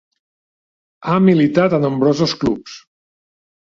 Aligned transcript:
Ha 1.11 1.19
militat 1.27 1.79
a 1.79 1.83
nombrosos 1.87 2.37
clubs. 2.43 2.85